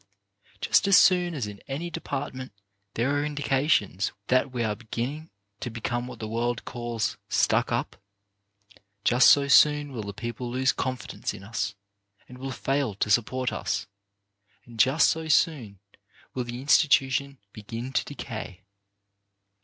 Just 0.61 0.87
as 0.87 0.97
soon 0.97 1.35
as 1.35 1.45
33 1.45 1.63
34 1.67 1.69
CHARACTER 1.69 1.69
BUILDING 1.69 1.73
in 1.75 1.75
any 1.75 1.89
department 1.91 2.51
there 2.95 3.15
are 3.15 3.23
indications 3.23 4.11
that 4.29 4.51
we 4.51 4.63
are 4.63 4.75
beginning 4.75 5.29
to 5.59 5.69
become 5.69 6.07
what 6.07 6.17
the 6.17 6.27
world 6.27 6.65
calls" 6.65 7.17
stuck 7.29 7.71
up," 7.71 7.97
just 9.05 9.29
so 9.29 9.47
soon 9.47 9.91
will 9.91 10.01
the 10.01 10.11
people 10.11 10.49
lose 10.49 10.71
con 10.73 10.97
fidence 10.97 11.35
in 11.35 11.43
us, 11.43 11.75
and 12.27 12.39
will 12.39 12.49
fail 12.49 12.95
to 12.95 13.11
support 13.11 13.53
us, 13.53 13.85
and 14.65 14.79
just 14.79 15.07
so 15.07 15.27
soon 15.27 15.77
will 16.33 16.45
the 16.45 16.61
institution 16.61 17.37
begin 17.53 17.93
to 17.93 18.03
decay. 18.03 18.61